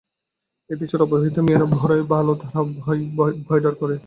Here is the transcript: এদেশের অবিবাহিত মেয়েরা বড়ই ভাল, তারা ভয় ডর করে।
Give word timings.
এদেশের 0.69 1.03
অবিবাহিত 1.03 1.35
মেয়েরা 1.45 1.67
বড়ই 1.73 2.03
ভাল, 2.11 2.27
তারা 2.41 2.59
ভয় 3.45 3.61
ডর 3.63 3.73
করে। 3.81 3.95